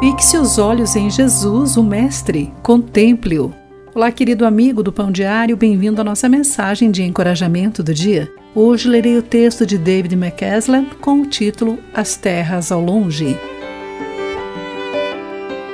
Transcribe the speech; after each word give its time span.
Fixe 0.00 0.36
os 0.36 0.58
olhos 0.58 0.96
em 0.96 1.08
Jesus, 1.08 1.76
o 1.76 1.82
Mestre, 1.82 2.52
contemple-o. 2.62 3.54
Olá, 3.94 4.12
querido 4.12 4.44
amigo 4.44 4.82
do 4.82 4.92
Pão 4.92 5.10
Diário, 5.10 5.56
bem-vindo 5.56 6.00
à 6.00 6.04
nossa 6.04 6.28
mensagem 6.28 6.90
de 6.90 7.02
encorajamento 7.02 7.82
do 7.82 7.94
dia. 7.94 8.30
Hoje 8.54 8.88
lerei 8.88 9.16
o 9.16 9.22
texto 9.22 9.64
de 9.64 9.78
David 9.78 10.14
McCaslin 10.14 10.86
com 11.00 11.22
o 11.22 11.26
título 11.26 11.78
As 11.94 12.16
Terras 12.16 12.70
ao 12.70 12.82
Longe. 12.82 13.38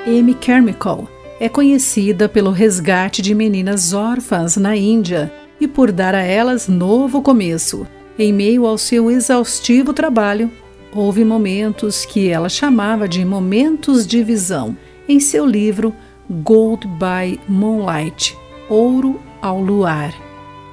Amy 0.07 0.35
Carmichael 0.35 1.09
é 1.41 1.49
conhecida 1.49 2.29
pelo 2.29 2.51
resgate 2.51 3.23
de 3.23 3.35
meninas 3.35 3.93
órfãs 3.93 4.57
na 4.57 4.77
Índia 4.77 5.33
e 5.61 5.67
por 5.67 5.91
dar 5.91 6.15
a 6.15 6.23
elas 6.23 6.69
novo 6.69 7.21
começo. 7.21 7.87
Em 8.19 8.33
meio 8.33 8.67
ao 8.67 8.77
seu 8.77 9.11
exaustivo 9.11 9.93
trabalho, 9.93 10.51
houve 10.93 11.25
momentos 11.25 12.05
que 12.05 12.29
ela 12.29 12.49
chamava 12.49 13.09
de 13.09 13.25
momentos 13.25 14.07
de 14.07 14.23
visão 14.23 14.77
em 15.09 15.21
seu 15.21 15.47
livro 15.47 15.95
Gold 16.29 16.87
by 16.87 17.41
Moonlight 17.49 18.37
Ouro 18.69 19.21
ao 19.41 19.61
Luar. 19.61 20.15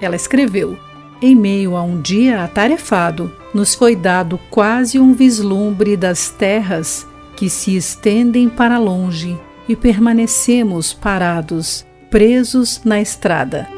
Ela 0.01 0.15
escreveu: 0.15 0.77
Em 1.21 1.35
meio 1.35 1.75
a 1.75 1.81
um 1.81 2.01
dia 2.01 2.43
atarefado, 2.43 3.33
nos 3.53 3.73
foi 3.73 3.95
dado 3.95 4.39
quase 4.49 4.99
um 4.99 5.13
vislumbre 5.13 5.97
das 5.97 6.29
terras 6.29 7.07
que 7.35 7.49
se 7.49 7.75
estendem 7.75 8.49
para 8.49 8.77
longe 8.77 9.37
e 9.67 9.75
permanecemos 9.75 10.93
parados, 10.93 11.85
presos 12.09 12.81
na 12.83 13.01
estrada 13.01 13.76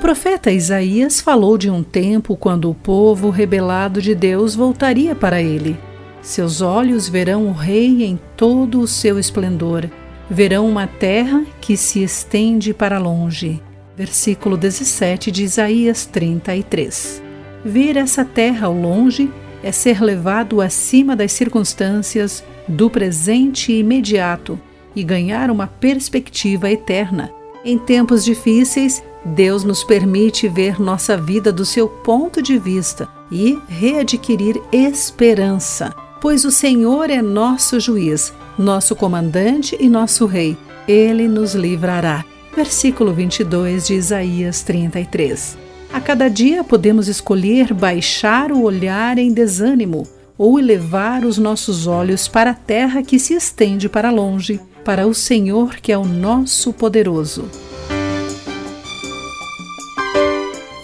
profeta 0.00 0.50
Isaías 0.50 1.20
falou 1.20 1.58
de 1.58 1.70
um 1.70 1.82
tempo 1.82 2.34
quando 2.34 2.70
o 2.70 2.74
povo 2.74 3.28
rebelado 3.28 4.00
de 4.00 4.14
Deus 4.14 4.54
voltaria 4.54 5.14
para 5.14 5.42
ele. 5.42 5.78
Seus 6.22 6.60
olhos 6.60 7.08
verão 7.08 7.46
o 7.46 7.52
Rei 7.52 8.04
em 8.04 8.18
todo 8.36 8.80
o 8.80 8.88
seu 8.88 9.18
esplendor, 9.18 9.88
verão 10.28 10.68
uma 10.68 10.86
terra 10.86 11.44
que 11.60 11.76
se 11.76 12.02
estende 12.02 12.72
para 12.72 12.98
longe. 12.98 13.62
Versículo 13.96 14.56
17 14.56 15.30
de 15.30 15.44
Isaías 15.44 16.06
33. 16.06 17.22
Ver 17.64 17.96
essa 17.98 18.24
terra 18.24 18.68
ao 18.68 18.74
longe 18.74 19.30
é 19.62 19.70
ser 19.70 20.02
levado 20.02 20.62
acima 20.62 21.14
das 21.14 21.32
circunstâncias 21.32 22.42
do 22.66 22.88
presente 22.88 23.72
imediato 23.72 24.58
e 24.96 25.04
ganhar 25.04 25.50
uma 25.50 25.66
perspectiva 25.66 26.70
eterna. 26.70 27.30
Em 27.64 27.76
tempos 27.78 28.24
difíceis, 28.24 29.02
Deus 29.22 29.64
nos 29.64 29.84
permite 29.84 30.48
ver 30.48 30.80
nossa 30.80 31.16
vida 31.16 31.52
do 31.52 31.64
seu 31.64 31.88
ponto 31.88 32.40
de 32.40 32.58
vista 32.58 33.06
e 33.30 33.58
readquirir 33.68 34.60
esperança, 34.72 35.94
pois 36.22 36.46
o 36.46 36.50
Senhor 36.50 37.10
é 37.10 37.20
nosso 37.20 37.78
juiz, 37.78 38.32
nosso 38.58 38.96
comandante 38.96 39.76
e 39.78 39.90
nosso 39.90 40.24
rei. 40.24 40.56
Ele 40.88 41.28
nos 41.28 41.54
livrará. 41.54 42.24
Versículo 42.56 43.12
22 43.12 43.86
de 43.86 43.94
Isaías 43.94 44.62
33. 44.62 45.58
A 45.92 46.00
cada 46.00 46.28
dia 46.28 46.64
podemos 46.64 47.08
escolher 47.08 47.74
baixar 47.74 48.52
o 48.52 48.62
olhar 48.62 49.18
em 49.18 49.32
desânimo 49.32 50.06
ou 50.38 50.58
elevar 50.58 51.26
os 51.26 51.36
nossos 51.36 51.86
olhos 51.86 52.26
para 52.26 52.52
a 52.52 52.54
terra 52.54 53.02
que 53.02 53.18
se 53.18 53.34
estende 53.34 53.88
para 53.88 54.10
longe, 54.10 54.58
para 54.84 55.06
o 55.06 55.14
Senhor 55.14 55.76
que 55.76 55.92
é 55.92 55.98
o 55.98 56.04
nosso 56.04 56.72
poderoso. 56.72 57.48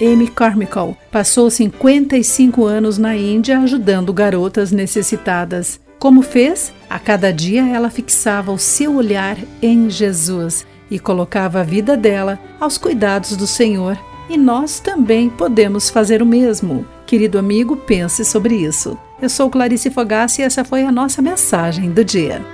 Amy 0.01 0.29
Carmichael 0.29 0.97
passou 1.11 1.51
55 1.51 2.65
anos 2.65 2.99
na 2.99 3.17
Índia 3.17 3.59
ajudando 3.61 4.13
garotas 4.13 4.71
necessitadas. 4.71 5.81
Como 5.99 6.21
fez? 6.21 6.73
A 6.89 6.99
cada 6.99 7.33
dia 7.33 7.67
ela 7.67 7.89
fixava 7.89 8.53
o 8.53 8.59
seu 8.59 8.97
olhar 8.97 9.39
em 9.63 9.89
Jesus 9.89 10.67
e 10.91 10.99
colocava 10.99 11.61
a 11.61 11.65
vida 11.65 11.97
dela 11.97 12.39
aos 12.61 12.77
cuidados 12.77 13.37
do 13.37 13.47
Senhor. 13.47 13.99
E 14.29 14.37
nós 14.37 14.81
também 14.81 15.31
podemos 15.31 15.89
fazer 15.89 16.21
o 16.21 16.27
mesmo. 16.27 16.87
Querido 17.07 17.39
amigo, 17.39 17.77
pense 17.77 18.25
sobre 18.25 18.57
isso. 18.57 18.99
Eu 19.23 19.31
sou 19.31 19.49
Clarice 19.49 19.91
Fogassi 19.91 20.43
e 20.43 20.45
essa 20.45 20.65
foi 20.65 20.83
a 20.83 20.93
nossa 20.93 21.23
mensagem 21.23 21.91
do 21.91 22.05
dia. 22.05 22.45